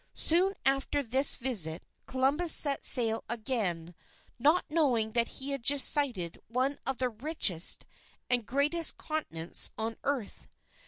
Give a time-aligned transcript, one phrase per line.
[0.15, 3.93] Soon after this visit, Columbus set sail again,
[4.39, 7.85] not knowing that he had just sighted one of the richest
[8.27, 10.49] and greatest continents on earth.